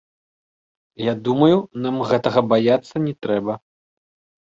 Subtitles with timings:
[1.11, 3.53] Я думаю, нам гэтага баяцца не трэба.